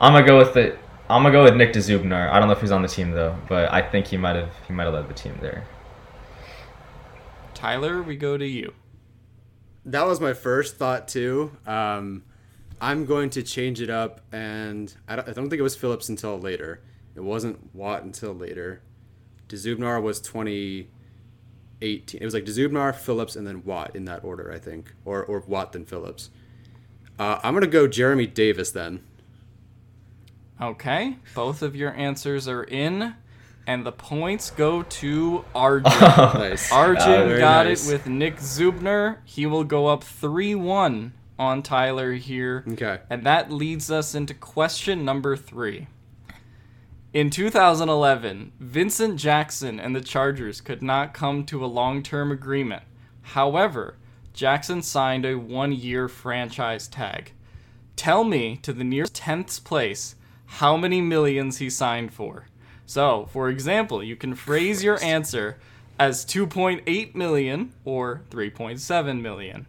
[0.00, 0.76] I'm gonna go with the
[1.08, 2.30] I'm gonna go with Nick Dzubnar.
[2.30, 4.50] I don't know if he's on the team though, but I think he might have
[4.66, 5.66] he might have led the team there.
[7.52, 8.74] Tyler, we go to you.
[9.84, 11.56] That was my first thought too.
[11.66, 12.24] Um,
[12.80, 16.08] I'm going to change it up, and I don't, I don't think it was Phillips
[16.08, 16.80] until later.
[17.14, 18.82] It wasn't Watt until later.
[19.48, 22.20] Dzubnar was 2018.
[22.20, 25.40] It was like Dzubnar, Phillips, and then Watt in that order, I think, or or
[25.46, 26.30] Watt then Phillips.
[27.18, 29.00] Uh, I'm gonna go Jeremy Davis then.
[30.60, 33.14] Okay, both of your answers are in,
[33.66, 35.92] and the points go to Arjun.
[36.00, 36.72] Nice.
[36.72, 37.88] Arjun Very got nice.
[37.88, 39.18] it with Nick Dzubnar.
[39.24, 42.64] He will go up 3 1 on Tyler here.
[42.68, 43.00] Okay.
[43.10, 45.88] And that leads us into question number three.
[47.12, 52.82] In 2011, Vincent Jackson and the Chargers could not come to a long term agreement.
[53.22, 53.96] However,
[54.32, 57.32] Jackson signed a one year franchise tag.
[57.94, 60.16] Tell me to the nearest 10th place
[60.46, 62.46] how many millions he signed for.
[62.84, 65.58] So, for example, you can phrase your answer
[65.98, 69.66] as 2.8 million or 3.7 million.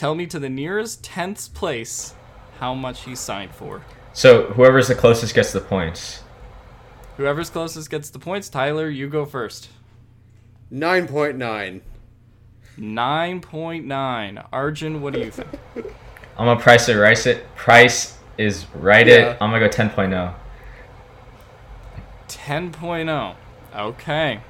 [0.00, 2.14] Tell me to the nearest 10th place
[2.58, 3.84] how much he signed for.
[4.14, 6.22] So whoever's the closest gets the points.
[7.18, 8.48] Whoever's closest gets the points.
[8.48, 9.68] Tyler, you go first.
[10.70, 11.82] Nine point nine.
[12.78, 14.48] 9.9.
[14.50, 15.50] Arjun, what do you think?
[16.38, 17.54] I'm gonna price it right it.
[17.54, 19.32] Price is right Yeah.
[19.32, 19.36] it.
[19.38, 19.68] I'm gonna go oh.
[19.68, 20.34] 10.0.
[22.26, 23.34] 10.0.
[23.76, 24.40] Okay.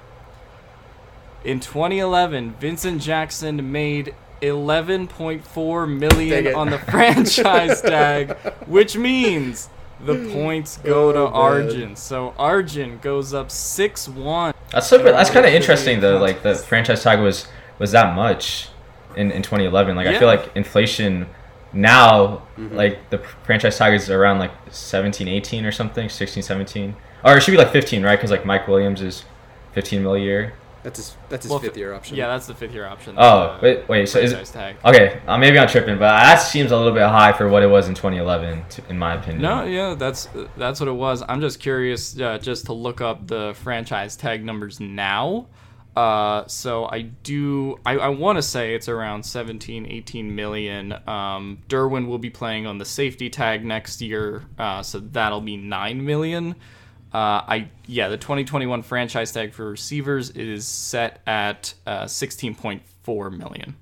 [1.42, 6.55] In 2011, Vincent Jackson made 11.4 Dang million it.
[6.55, 9.68] on the franchise tag, which means
[10.00, 11.33] the points go to Oh, man.
[11.35, 11.96] Arjun.
[11.96, 14.55] So Arjun goes up 6-1.
[14.72, 14.98] That's so.
[14.98, 16.16] That's kind of interesting though.
[16.18, 17.46] Like the franchise tag was
[17.79, 18.68] was that much
[19.16, 19.96] in, in 2011.
[19.96, 21.26] Like I feel like inflation
[21.72, 22.76] now, Mm-hmm.
[22.76, 27.42] like the franchise tag is around like 17, 18 or something, 16, 17, or it
[27.42, 28.16] should be like 15, right?
[28.16, 29.24] Because like Mike Williams is
[29.72, 30.53] 15 mil a year.
[30.83, 31.16] That's his.
[31.29, 32.16] That's his Well, fifth year option.
[32.16, 33.14] Yeah, that's the fifth year option.
[33.19, 34.09] Oh, uh, wait, wait.
[34.09, 34.77] So is franchise tag.
[34.85, 35.21] okay?
[35.27, 37.88] Uh, maybe I'm tripping, but that seems a little bit high for what it was
[37.88, 39.43] in 2011, t- in my opinion.
[39.43, 41.23] No, yeah, that's that's what it was.
[41.29, 45.49] I'm just curious, uh, just to look up the franchise tag numbers now.
[45.97, 50.93] Uh, so I do, I, I want to say it's around 17, 18 million.
[51.07, 55.57] Um, Derwin will be playing on the safety tag next year, uh, so that'll be
[55.57, 56.55] nine million.
[57.12, 63.77] Uh, I yeah, the 2021 franchise tag for receivers is set at uh, 16.4 million.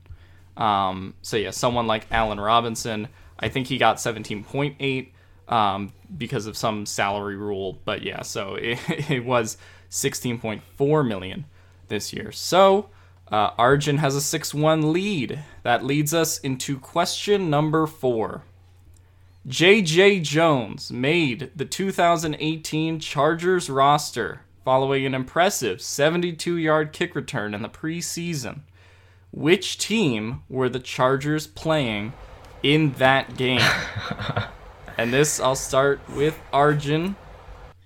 [0.57, 5.09] Um, so yeah, someone like Allen Robinson, I think he got 17.8
[5.49, 8.79] um, because of some salary rule, but yeah, so it,
[9.11, 9.57] it was
[9.91, 11.45] 16.4 million
[11.88, 12.33] this year.
[12.33, 12.91] So
[13.31, 15.41] uh, Arjun has a 6-1 lead.
[15.62, 18.43] That leads us into question number four.
[19.46, 20.20] J.J.
[20.20, 27.68] Jones made the 2018 Chargers roster following an impressive 72 yard kick return in the
[27.68, 28.61] preseason.
[29.31, 32.12] Which team were the Chargers playing
[32.62, 33.62] in that game?
[34.98, 37.16] and this, I'll start with Arjun.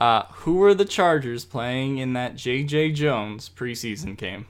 [0.01, 2.93] Uh, who were the Chargers playing in that J.J.
[2.93, 4.47] Jones preseason game?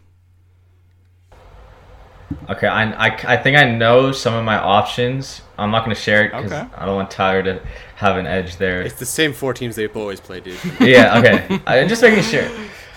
[2.49, 5.43] Okay, I, I, I think I know some of my options.
[5.63, 6.69] I'm not gonna share it because Okay.
[6.77, 7.63] I don't want Tyler to
[7.97, 8.83] have an edge there.
[8.83, 10.59] It's the same four teams they've always played, dude.
[10.81, 11.61] yeah, okay.
[11.67, 12.49] I'm just making sure.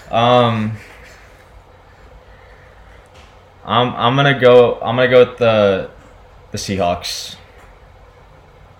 [0.10, 0.74] Um,
[3.64, 4.76] I'm I'm gonna go.
[4.82, 5.92] I'm gonna go with the
[6.52, 7.36] the Seahawks.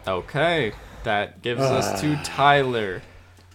[0.08, 0.72] Okay,
[1.04, 3.02] that gives us to Tyler.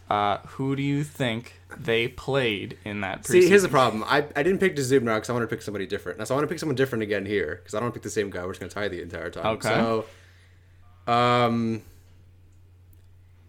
[0.08, 3.26] Uh, who do you think they played in that preseason?
[3.42, 4.02] See, here's the problem.
[4.04, 6.18] I, I didn't pick Dzubnar because I want to pick somebody different.
[6.18, 7.98] Now, so I want to pick someone different again here because I don't want to
[8.00, 8.44] pick the same guy.
[8.44, 9.46] We're just going to tie the entire time.
[9.46, 9.68] Okay.
[9.68, 10.06] So,
[11.06, 11.82] um,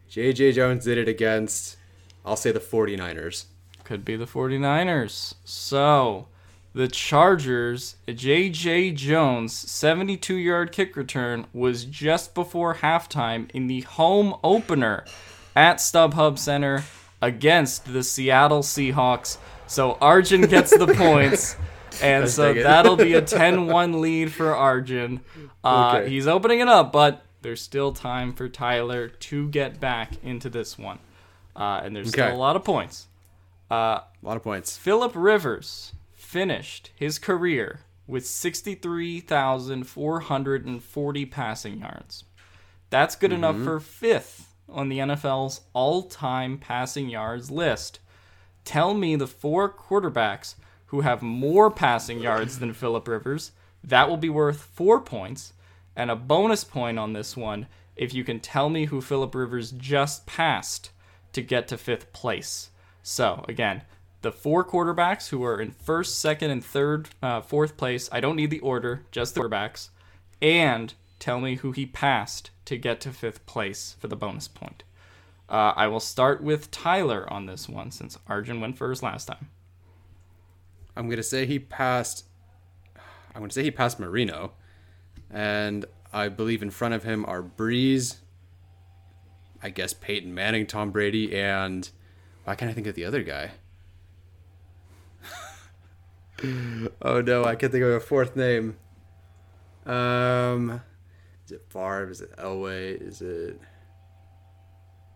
[0.09, 0.53] J.J.
[0.53, 1.77] Jones did it against,
[2.25, 3.45] I'll say the 49ers.
[3.83, 5.35] Could be the 49ers.
[5.45, 6.27] So,
[6.73, 8.91] the Chargers, J.J.
[8.91, 15.05] Jones' 72 yard kick return was just before halftime in the home opener
[15.55, 16.83] at StubHub Center
[17.21, 19.37] against the Seattle Seahawks.
[19.67, 21.55] So, Arjun gets the points.
[22.01, 25.19] And so that'll be a 10 1 lead for Arjun.
[25.63, 26.09] Uh, Okay.
[26.09, 30.77] He's opening it up, but there's still time for Tyler to get back into this
[30.77, 30.99] one.
[31.55, 32.21] Uh, and there's Okay.
[32.27, 33.07] still a lot of points.
[33.69, 34.77] A lot of points.
[34.77, 42.23] Philip Rivers finished his career with 63,440 passing yards.
[42.89, 47.99] That's good enough for fifth on the NFL's all time passing yards list.
[48.65, 50.55] Tell me the four quarterbacks
[50.87, 53.51] who have more passing yards than Philip Rivers.
[53.83, 55.53] That will be worth four points.
[55.95, 59.71] And a bonus point on this one if you can tell me who Philip Rivers
[59.71, 60.91] just passed
[61.33, 62.71] to get to fifth place.
[63.03, 63.83] So, again,
[64.21, 68.09] the four quarterbacks who are in first, second, and third, uh, fourth place.
[68.11, 69.89] I don't need the order, just the quarterbacks.
[70.41, 74.83] And tell me who he passed to get to fifth place for the bonus point.
[75.49, 79.49] Uh, I will start with Tyler on this one since Arjun went first last time.
[80.95, 82.25] I'm going to say he passed,
[83.33, 84.53] I'm going to say he passed Marino.
[85.31, 88.17] And I believe in front of him are Brees,
[89.63, 91.89] I guess Peyton Manning, Tom Brady, and
[92.43, 93.51] why can't I think of the other guy?
[97.01, 98.77] oh no, I can't think of a fourth name.
[99.85, 100.81] Um,
[101.45, 102.09] is it Favre?
[102.09, 103.01] Is it Elway?
[103.01, 103.59] Is it?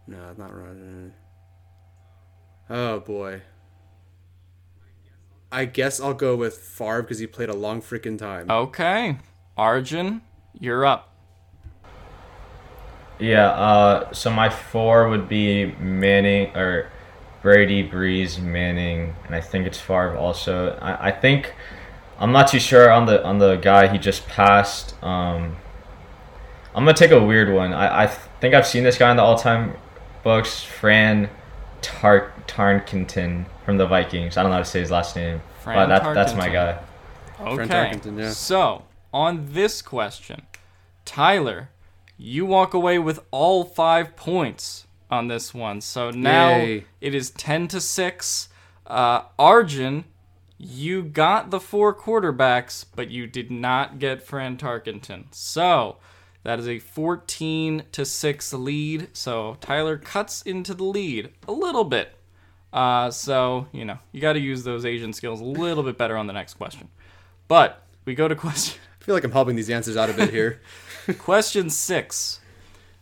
[0.08, 1.14] No, it's not running.
[2.70, 3.42] Oh boy.
[5.52, 8.50] I guess I'll go with Favre because he played a long freaking time.
[8.50, 9.18] Okay,
[9.58, 10.22] Arjun,
[10.60, 11.10] you're up.
[13.20, 13.50] Yeah.
[13.50, 16.92] Uh, so my four would be Manning or
[17.42, 20.78] Brady, Brees, Manning, and I think it's Favre also.
[20.82, 21.54] I, I think
[22.18, 25.02] I'm not too sure on the on the guy he just passed.
[25.04, 25.56] Um,
[26.74, 27.74] I'm gonna take a weird one.
[27.74, 29.76] I, I think I've seen this guy in the all time
[30.24, 30.64] books.
[30.64, 31.30] Fran
[31.82, 34.38] Tar- Tarkenton from the Vikings.
[34.38, 36.80] I don't know how to say his last name, Fran but that, that's my guy.
[37.40, 37.68] Okay.
[37.68, 38.32] Tarkenton, yeah.
[38.32, 38.84] So,
[39.16, 40.42] on this question,
[41.06, 41.70] Tyler,
[42.18, 45.80] you walk away with all five points on this one.
[45.80, 46.86] So now Yay.
[47.00, 48.50] it is 10 to 6.
[48.86, 50.04] Uh, Arjun,
[50.58, 55.34] you got the four quarterbacks, but you did not get Fran Tarkenton.
[55.34, 55.96] So
[56.44, 59.08] that is a 14 to 6 lead.
[59.14, 62.18] So Tyler cuts into the lead a little bit.
[62.74, 66.18] Uh, so, you know, you got to use those Asian skills a little bit better
[66.18, 66.90] on the next question.
[67.48, 70.62] But we go to question feel like I'm helping these answers out a bit here.
[71.20, 72.40] question six.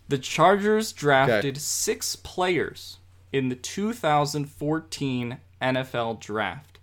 [0.10, 2.98] The Chargers drafted six players
[3.32, 6.78] in the 2014 NFL draft.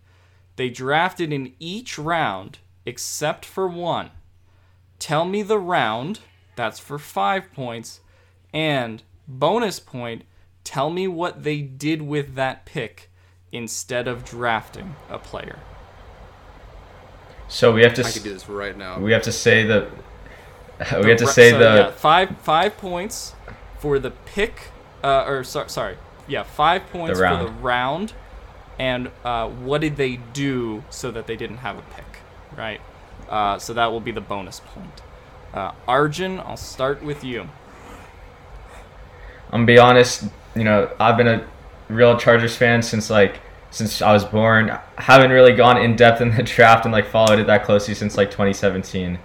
[0.57, 4.11] They drafted in each round except for one.
[4.99, 6.21] Tell me the round.
[6.57, 8.01] That's for five points.
[8.55, 10.25] And bonus point,
[10.65, 13.11] tell me what they did with that pick
[13.53, 15.59] instead of drafting a player.
[17.51, 19.03] So we have to I can do this right now.
[19.03, 19.89] we have to say the
[21.03, 23.35] we The have to say so, the yeah, five five points
[23.79, 24.73] for the pick,
[25.05, 25.99] uh, or so, sorry,
[26.29, 27.51] yeah, five points for the round.
[27.51, 28.15] round,
[28.79, 32.21] and uh, what did they do so that they didn't have a pick,
[32.57, 32.83] right?
[33.29, 35.03] Uh, so that will be the bonus point.
[35.55, 37.51] Uh, Arjun, I'll start with you.
[39.51, 40.25] I'm gonna be honest,
[40.55, 41.47] you know, I've been a
[41.89, 43.41] real Chargers fan since like
[43.71, 44.71] since I was born.
[44.71, 47.95] I haven't really gone in depth in the draft and like followed it that closely
[47.95, 49.19] since like 2017.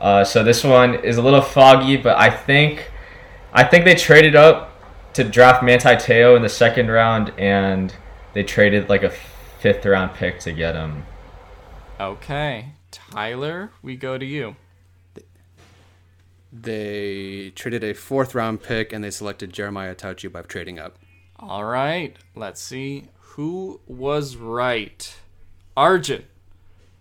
[0.00, 2.90] Uh, so this one is a little foggy, but I think
[3.52, 4.70] I think they traded up
[5.12, 7.94] to draft Manti Te'o in the second round, and
[8.32, 11.04] they traded like a fifth round pick to get him.
[12.00, 14.56] Okay, Tyler, we go to you.
[16.52, 20.98] They traded a fourth round pick and they selected Jeremiah Attaochu by trading up.
[21.38, 25.16] All right, let's see who was right.
[25.76, 26.24] Arjun,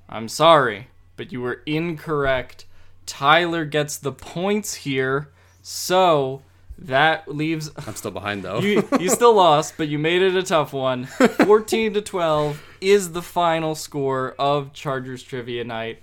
[0.07, 2.65] I'm sorry, but you were incorrect.
[3.05, 5.29] Tyler gets the points here,
[5.61, 6.41] so
[6.77, 8.59] that leaves I'm still behind though.
[8.59, 8.87] you.
[8.99, 11.05] You still lost, but you made it a tough one.
[11.05, 16.01] 14 to 12 is the final score of Chargers Trivia Night.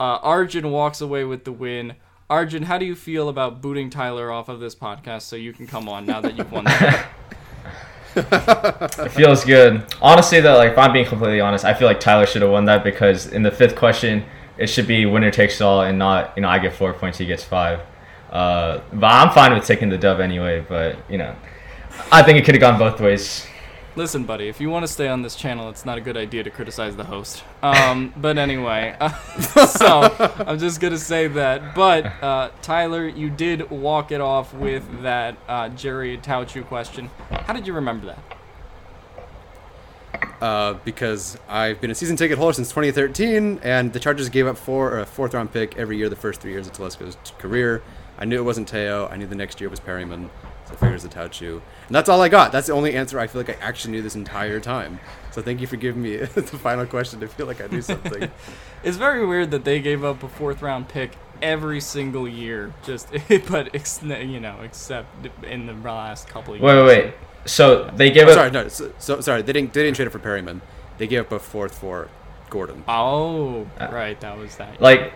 [0.00, 1.94] Uh, Arjun walks away with the win.
[2.28, 5.66] Arjun, how do you feel about booting Tyler off of this podcast so you can
[5.66, 6.66] come on now that you've won?
[8.18, 9.86] It feels good.
[10.00, 12.64] Honestly, though, like if I'm being completely honest, I feel like Tyler should have won
[12.66, 14.24] that because in the fifth question,
[14.56, 17.26] it should be winner takes all and not you know I get four points, he
[17.26, 17.80] gets five.
[18.30, 20.64] Uh, but I'm fine with taking the dub anyway.
[20.68, 21.34] But you know,
[22.12, 23.46] I think it could have gone both ways.
[23.98, 26.44] Listen, buddy, if you want to stay on this channel, it's not a good idea
[26.44, 27.42] to criticize the host.
[27.64, 29.08] Um, but anyway, uh,
[29.66, 30.14] so
[30.46, 31.74] I'm just gonna say that.
[31.74, 37.10] But uh, Tyler, you did walk it off with that uh, Jerry Attaochu question.
[37.28, 38.38] How did you remember that?
[40.40, 44.56] uh, because I've been a season ticket holder since 2013, and the Chargers gave up
[44.56, 47.82] four a fourth round pick every year the first three years of Telesco's career.
[48.16, 49.10] I knew it wasn't Te'o.
[49.10, 50.30] I knew the next year was Perryman.
[50.68, 51.54] So I figured it Attaochu.
[51.86, 52.52] And that's all I got.
[52.52, 55.00] That's the only answer I feel like I actually knew this entire time.
[55.32, 58.30] So thank you for giving me the final question to feel like I knew something.
[58.84, 61.10] It's very weird that they gave up a fourth round pick
[61.42, 62.72] every single year.
[62.84, 63.08] Just,
[63.50, 65.08] but ex- you know, except
[65.44, 66.64] in the last couple of years.
[66.76, 67.14] Wait, wait, wait.
[67.44, 68.34] So they gave Oh, up.
[68.36, 68.68] sorry, no.
[68.68, 69.72] So, so sorry, they didn't.
[69.72, 70.60] They didn't trade it for Perryman.
[70.98, 72.08] They gave up a fourth for
[72.50, 72.84] Gordon.
[72.86, 74.80] Oh, uh, right, that was that.
[74.80, 75.12] like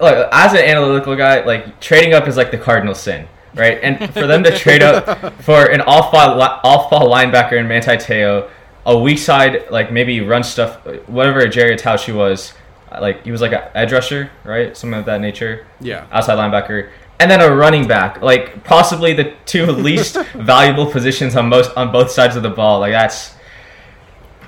[0.00, 3.78] look as an analytical guy like trading up is like the cardinal sin right?
[3.82, 7.96] And for them to trade up for an off ball off ball linebacker in Manti
[7.96, 8.50] Te'o
[8.86, 12.52] a weak side like maybe run stuff whatever Jerry Attaochu was
[13.00, 14.76] like he was like an edge rusher right?
[14.76, 15.66] Something of that nature.
[15.80, 16.06] Yeah.
[16.12, 16.90] outside linebacker.
[17.20, 18.20] And then a running back.
[18.20, 22.80] Like possibly the two least valuable positions on most on both sides of the ball.
[22.80, 23.34] Like that's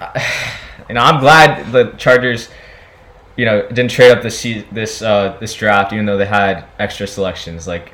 [0.89, 2.49] you know I'm glad the Chargers
[3.37, 4.43] you know, didn't trade up this
[4.73, 7.67] this uh, this draft, even though they had extra selections.
[7.67, 7.93] Like,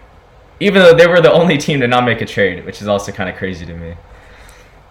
[0.63, 3.11] even though they were the only team to not make a trade, which is also
[3.11, 3.95] kind of crazy to me.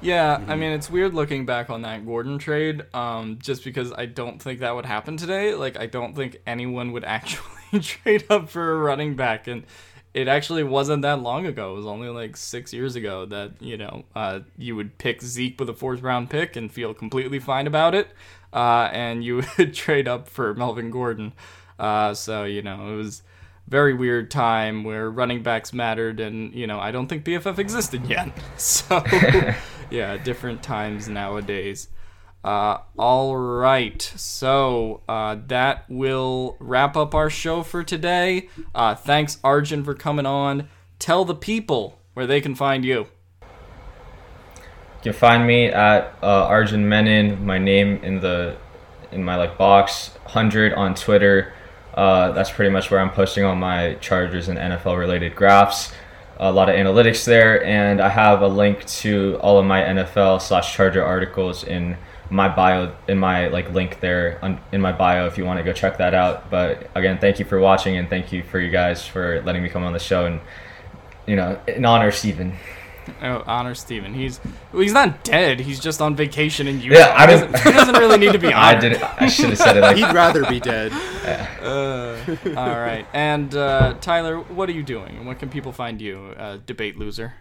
[0.02, 4.08] Yeah, I mean it's weird looking back on that Gordon trade, um, just because I
[4.08, 5.54] don't think that would happen today.
[5.54, 9.64] Like I don't think anyone would actually trade up for a running back, and
[10.14, 11.74] it actually wasn't that long ago.
[11.74, 15.58] It was only like six years ago that you know uh, you would pick Zeke
[15.60, 18.10] with a fourth round pick and feel completely fine about it,
[18.52, 21.32] uh, and you would trade up for Melvin Gordon.
[21.80, 23.22] Uh, so you know it was
[23.72, 28.06] very weird time where running backs mattered and you know i don't think PFF existed
[28.06, 28.30] yet.
[28.58, 29.02] So
[29.90, 31.88] yeah different times nowadays.
[32.44, 34.02] Uh, all right.
[34.02, 38.50] So uh, that will wrap up our show for today.
[38.74, 40.68] Uh, thanks arjun for coming on.
[41.00, 43.08] Tell the people where they can find you.
[45.04, 48.58] You can find me at uh, Arjun Menon, my name in the
[49.12, 51.54] in my like box, hundred on Twitter.
[51.94, 55.94] Uh, that's pretty much where I'm posting all my Chargers and NFL related graphs.
[56.38, 60.42] A lot of analytics there, and I have a link to all of my NFL
[60.42, 61.98] slash Charger articles in
[62.32, 65.64] my bio, in my like link there on, in my bio if you want to
[65.64, 66.50] go check that out.
[66.50, 69.70] But again, thank you for watching, and thank you for you guys for letting me
[69.70, 70.39] come on the show, and
[71.28, 72.58] you know, in honor, Stephen.
[73.22, 74.14] oh, honor Steven.
[74.14, 74.39] He's
[74.72, 75.59] well, he's not dead.
[75.59, 76.97] He's just on vacation in Utah.
[76.97, 78.55] Yeah, I he, didn't- doesn't, he doesn't really need to be honored.
[78.57, 78.91] I honored.
[78.93, 79.01] did.
[79.03, 80.91] I should have said it like He'd rather be dead.
[81.64, 83.05] All right.
[83.14, 85.18] And uh, Tyler, what are you doing?
[85.18, 87.34] And what can people find you, uh, debate loser?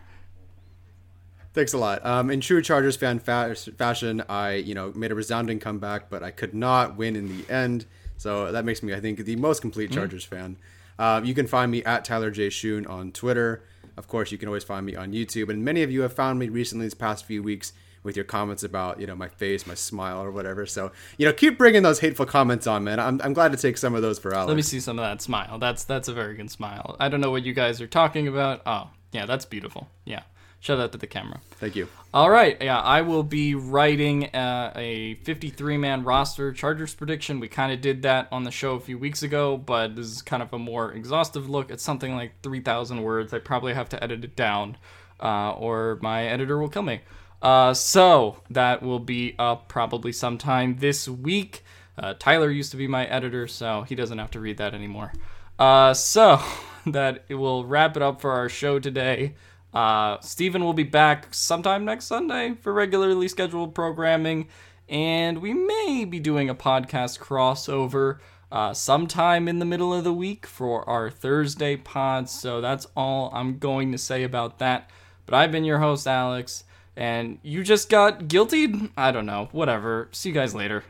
[1.52, 2.04] Thanks a lot.
[2.06, 6.22] Um, in true Chargers fan fa- fashion, I you know made a resounding comeback, but
[6.22, 7.86] I could not win in the end.
[8.18, 10.58] So that makes me, I think, the most complete Chargers fan.
[10.98, 13.64] Uh, you can find me at Tyler J Schoon on Twitter.
[14.00, 16.38] Of course, you can always find me on YouTube, and many of you have found
[16.38, 19.74] me recently these past few weeks with your comments about you know my face, my
[19.74, 20.64] smile, or whatever.
[20.64, 22.98] So you know, keep bringing those hateful comments on, man.
[22.98, 24.48] I'm, I'm glad to take some of those for Alex.
[24.48, 25.58] Let me see some of that smile.
[25.58, 26.96] That's that's a very good smile.
[26.98, 28.62] I don't know what you guys are talking about.
[28.64, 29.90] Oh, yeah, that's beautiful.
[30.06, 30.22] Yeah.
[30.60, 31.40] Shout out to the camera.
[31.52, 31.88] Thank you.
[32.12, 32.60] All right.
[32.60, 37.40] Yeah, I will be writing uh, a 53 man roster Chargers prediction.
[37.40, 40.20] We kind of did that on the show a few weeks ago, but this is
[40.20, 41.70] kind of a more exhaustive look.
[41.70, 43.32] It's something like 3,000 words.
[43.32, 44.76] I probably have to edit it down,
[45.18, 47.00] uh, or my editor will kill me.
[47.40, 51.64] Uh, so that will be up probably sometime this week.
[51.96, 55.12] Uh, Tyler used to be my editor, so he doesn't have to read that anymore.
[55.58, 56.38] Uh, so
[56.86, 59.34] that will wrap it up for our show today.
[59.72, 64.48] Uh, Steven will be back sometime next Sunday for regularly scheduled programming,
[64.88, 68.18] and we may be doing a podcast crossover
[68.50, 72.28] uh, sometime in the middle of the week for our Thursday pod.
[72.28, 74.90] So that's all I'm going to say about that.
[75.26, 76.64] But I've been your host, Alex,
[76.96, 78.90] and you just got guilty?
[78.96, 79.48] I don't know.
[79.52, 80.08] Whatever.
[80.10, 80.82] See you guys later.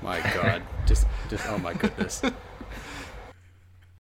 [0.00, 0.62] My God.
[0.86, 2.22] just, just, oh my goodness.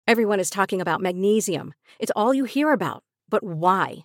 [0.06, 1.74] Everyone is talking about magnesium.
[1.98, 3.04] It's all you hear about.
[3.28, 4.04] But why?